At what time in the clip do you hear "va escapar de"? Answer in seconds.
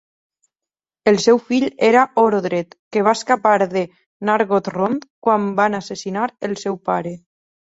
3.09-3.85